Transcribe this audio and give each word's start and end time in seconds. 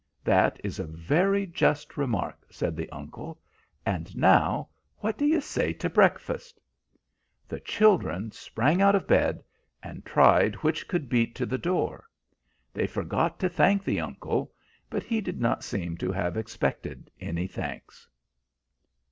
"That 0.23 0.59
is 0.63 0.79
a 0.79 0.87
very 0.87 1.45
just 1.45 1.95
remark," 1.95 2.47
said 2.49 2.75
the 2.75 2.89
uncle. 2.89 3.39
"And 3.85 4.17
now 4.17 4.69
what 4.97 5.15
do 5.15 5.27
you 5.27 5.39
say 5.39 5.73
to 5.73 5.91
breakfast?" 5.91 6.59
The 7.47 7.59
children 7.59 8.31
sprang 8.31 8.81
out 8.81 8.95
of 8.95 9.05
bed, 9.05 9.43
and 9.83 10.03
tried 10.03 10.55
which 10.63 10.87
could 10.87 11.07
beat 11.07 11.35
to 11.35 11.45
the 11.45 11.59
door. 11.59 12.05
They 12.73 12.87
forgot 12.87 13.37
to 13.41 13.47
thank 13.47 13.83
the 13.83 13.99
uncle, 14.01 14.51
but 14.89 15.03
he 15.03 15.21
did 15.21 15.39
not 15.39 15.63
seem 15.63 15.95
to 15.97 16.11
have 16.11 16.35
expected 16.35 17.11
any 17.21 17.45
thanks. 17.45 18.09